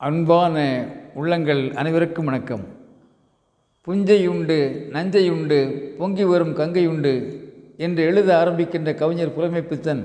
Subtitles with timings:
[0.00, 0.56] அன்பான
[1.14, 2.64] உள்ளங்கள் அனைவருக்கும் வணக்கம்.
[3.86, 4.58] புஞ்சையுண்டு
[4.92, 5.58] நஞ்சையுண்டு
[5.98, 7.12] பொங்கி வரும் கங்கையுண்டு
[7.76, 10.02] என்று எழுத ஆரம்பிக்கின்ற கவிஞர் புலமைப்பித்தன்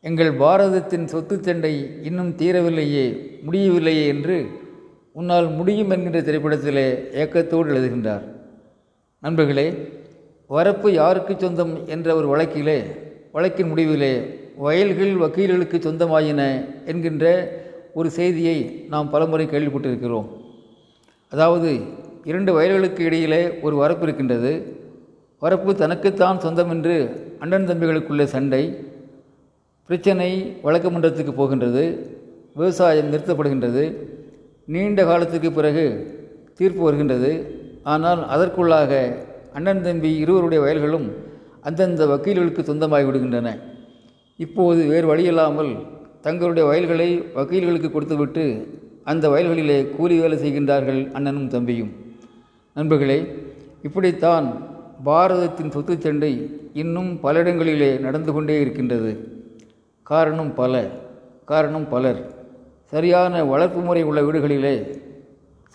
[0.00, 1.72] எங்கள் பாரதத்தின் சொத்து சண்டை
[2.02, 3.06] இன்னும் தீரவில்லையே
[3.46, 4.46] முடியவில்லையே என்று
[5.12, 8.22] உன்னால் முடியும் என்கின்ற திரைப்படத்திலே ஏக்கத்தோடு எழுதுகின்றார்.
[9.18, 9.66] நண்பர்களே
[10.50, 12.78] வரப்பு யாருக்கு சொந்தம் என்ற ஒரு வழக்கிலே
[13.32, 14.14] வழக்கின் முடிவிலே
[14.56, 17.26] வயல்கள் வக்கீல்களுக்கு சொந்தமாயின என்கின்ற
[17.98, 18.56] ஒரு செய்தியை
[18.92, 20.28] நாம் பலமுறை கேள்விப்பட்டிருக்கிறோம்.
[21.32, 21.70] அதாவது
[22.30, 24.52] இரண்டு வயல்களுக்கு இடையிலே ஒரு வரப்பு இருக்கின்றது.
[25.42, 26.96] வரப்பு தனக்குத்தான் சொந்தம் என்று
[27.42, 28.62] அண்ணன் தம்பிகளுக்குள்ள சண்டை
[29.88, 30.28] பிரச்சனை
[30.66, 31.84] வழக்கமன்றத்துக்கு போகின்றது
[32.60, 33.84] விவசாயம் நிறுத்தப்படுகின்றது
[34.74, 35.84] நீண்ட காலத்துக்கு பிறகு
[36.58, 37.32] தீர்ப்பு வருகின்றது.
[37.92, 38.92] ஆனால் அதற்குள்ளாக
[39.58, 41.08] அண்ணன் தம்பி இருவருடைய வயல்களும்
[41.68, 43.50] அந்தந்த வக்கீல்களுக்கு சொந்தமாகி விடுகின்றன
[44.38, 45.72] இப்போது வேறு வழியில்லாமல்
[46.24, 48.44] தங்களுடைய வயல்களை வக்கீல்களுக்கு கொடுத்துவிட்டு
[49.10, 51.90] அந்த வயல்களிலே கூலி வேலை செய்கின்றார்கள் அண்ணனும் தம்பியும்.
[52.76, 53.18] நண்பர்களே
[53.82, 54.46] இப்படித்தான்
[55.04, 56.30] பாரதத்தின் சொத்து சண்டை
[56.82, 59.12] இன்னும் பல இடங்களிலே நடந்து கொண்டே இருக்கின்றது.
[60.02, 60.72] காரணம் பல
[61.44, 62.20] காரணம் பலர்.
[62.92, 64.74] சரியான வளர்ப்பு முறை உள்ள வீடுகளிலே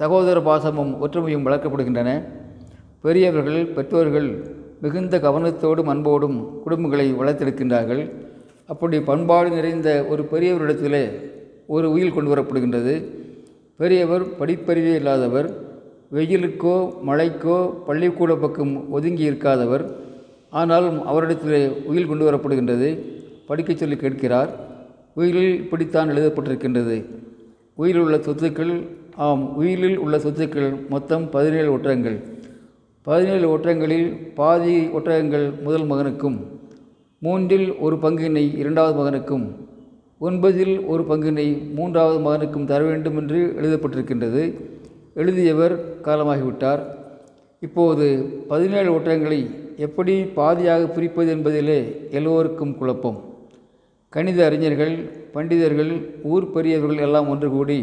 [0.01, 2.09] சகோதர பாசமும் ஒற்றுமையும் வளர்க்கப்படுகின்றன.
[3.01, 4.29] பெரியவர்கள் பெற்றோர்கள்
[4.81, 8.03] மிகுந்த கவனத்தோடும் அன்போடும் குடும்பங்களை வளர்த்தெடுக்கின்றார்கள்.
[8.71, 11.03] அப்படி பண்பாடு நிறைந்த ஒரு பெரியவரிடத்திலே
[11.67, 12.93] ஒரு உயில் கொண்டு வரப்படுகின்றது.
[13.77, 15.47] பெரியவர் படிப்பறிவே இல்லாதவர்
[16.13, 16.75] வெயிலுக்கோ
[17.07, 19.85] மழைக்கோ பள்ளிக்கூட பக்கம் ஒதுங்கி இருக்காதவர்
[20.61, 22.89] ஆனாலும் அவரிடத்திலே உயில் கொண்டு வரப்படுகின்றது.
[23.47, 24.51] படிக்கச் சொல்லி கேட்கிறார்.
[25.13, 26.97] உயிலில் இப்படித்தான் எழுதப்பட்டிருக்கின்றது.
[27.73, 28.73] உயிலில் உள்ள சொத்துக்கள்
[29.15, 32.17] ஆம் உயிலில் உள்ள சொத்துக்கள் மொத்தம் பதினேழு ஒற்றங்கள்
[33.07, 34.07] பதினேழு ஒற்றங்களில்
[34.39, 36.37] பாதி ஒட்டகங்கள் முதல் மகனுக்கும்
[37.21, 39.45] மூன்றில் ஒரு பங்கினை இரண்டாவது மகனுக்கும்
[40.21, 41.45] ஒன்பதில் ஒரு பங்கினை
[41.75, 44.43] மூன்றாவது மகனுக்கும் தர வேண்டும் என்று எழுதப்பட்டிருக்கின்றது.
[45.13, 46.81] எழுதியவர் காலமாகிவிட்டார்.
[47.59, 48.05] இப்போது
[48.47, 49.39] பதினேழு ஒட்டகங்களை
[49.77, 51.79] எப்படி பாதியாக பிரிப்பது என்பதிலே
[52.11, 53.19] எல்லோருக்கும் குழப்பம்.
[54.09, 54.95] கணித அறிஞர்கள்
[55.33, 55.91] பண்டிதர்கள்
[56.23, 57.79] ஊர் பெரியவர்கள் எல்லாம் ஒன்று கூடி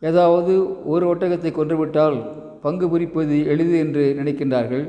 [0.00, 0.52] ஏதாவது
[0.86, 2.18] ஒரு ஒட்டகத்தை கொன்றுவிட்டால்
[2.62, 4.84] பங்கு பிரிப்பது எளிது என்று நினைக்கின்றார்கள்.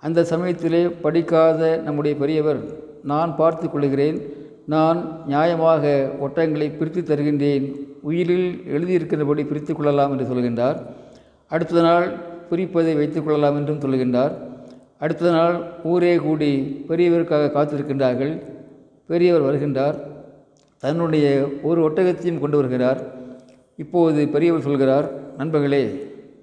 [0.00, 2.60] அந்த சமயத்திலே படிக்காத நம்முடைய பெரியவர்
[3.02, 4.18] நான் பார்த்து கொள்கிறேன்
[4.66, 4.98] நான்
[5.28, 5.84] நியாயமாக
[6.20, 7.64] ஒட்டகங்களை பிரித்து தருகின்றேன்.
[8.02, 10.78] உயிரில் எழுதியிருக்கிறபடி பிரித்து கொள்ளலாம் என்று சொல்கின்றார்.
[11.48, 12.06] அடுத்த நாள்
[12.50, 14.32] பிரிப்பதை வைத்துக் கொள்ளலாம் என்றும் சொல்கின்றார்.
[14.98, 18.42] அடுத்த நாள் ஊரே கூடி பெரியவருக்காக காத்திருக்கின்றார்கள்.
[19.06, 19.98] பெரியவர் வருகின்றார்.
[20.78, 21.26] தன்னுடைய
[21.62, 23.00] ஒரு ஒட்டகத்தையும் கொண்டு வருகிறார்.
[23.76, 25.82] இப்போது பெரியவர் சொல்கிறார் நண்பர்களே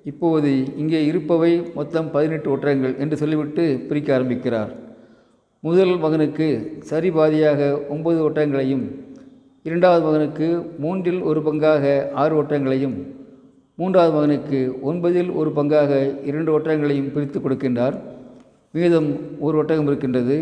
[0.09, 0.49] இப்போது
[0.81, 4.71] இங்கே இருப்பவை மொத்தம் பதினெட்டு ஒட்டகங்கள் என்று சொல்லிவிட்டு பிரிக்க ஆரம்பிக்கிறார்.
[5.63, 6.47] முதல் மகனுக்கு
[6.89, 8.83] சரி பாதியாக ஒன்பது ஒட்டங்களையும்
[9.65, 10.47] இரண்டாவது மகனுக்கு
[10.83, 12.97] மூன்றில் ஒரு பங்காக ஆறு ஒட்டகங்களையும்
[13.79, 15.91] மூன்றாவது மகனுக்கு ஒன்பதில் ஒரு பங்காக
[16.29, 17.95] இரண்டு ஒட்டகங்களையும் பிரித்து கொடுக்கின்றார்.
[18.73, 19.09] மீதம்
[19.45, 20.37] ஒரு ஒட்டகம் இருக்கின்றது.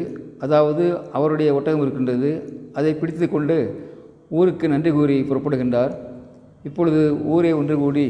[0.46, 0.84] அதாவது
[1.18, 2.32] அவருடைய ஒட்டகம் இருக்கின்றது.
[2.74, 3.58] அதை பிடித்து கொண்டு
[4.40, 5.94] ஊருக்கு நன்றி கூறி புறப்படுகின்றார்.
[6.68, 7.02] இப்பொழுது
[7.34, 8.08] ஊரே ஒன்று கூடி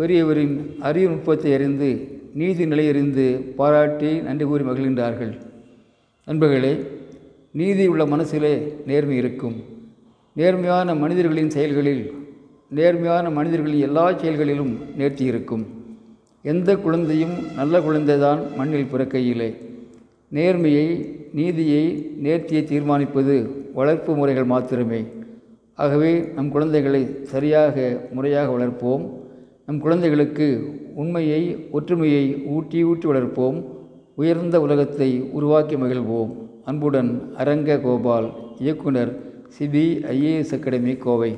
[0.00, 5.36] பெரியவரின் அறிவு நுட்பத்தை அறிந்து நீதி நிலையறிந்து பாராட்டி நன்றி கூறி மகிழ்கின்றார்கள்.
[6.24, 6.78] நண்பர்களே
[7.52, 9.56] நீதி உள்ள மனசிலே நேர்மை இருக்கும்.
[10.32, 12.12] நேர்மையான மனிதர்களின் செயல்களில்
[12.70, 15.66] நேர்மையான மனிதர்களின் எல்லா செயல்களிலும் நேர்த்தி இருக்கும்.
[16.42, 19.54] எந்த குழந்தையும் நல்ல குழந்தைதான் மண்ணில் பிறக்கையிலே.
[20.32, 25.04] நேர்மையை நீதியை நேர்த்தியை தீர்மானிப்பது வளர்ப்பு முறைகள் மாத்திரமே.
[25.74, 29.19] ஆகவே நம் குழந்தைகளை சரியாக முறையாக வளர்ப்போம்.
[29.70, 30.46] நம் குழந்தைகளுக்கு
[30.94, 33.58] உண்மையை ஒற்றுமையை ஊட்டி ஊட்டி வளர்ப்போம்.
[34.16, 36.30] உயர்ந்த உலகத்தை உருவாக்கி மகிழ்வோம்.
[36.64, 39.12] அன்புடன் அரங்க கோபால் இயக்குனர்
[39.58, 41.36] சிபிஐஏஎஸ் அகாடமி கோவை.